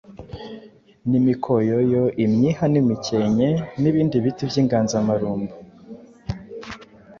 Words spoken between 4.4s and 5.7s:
by’inganzamarumbu.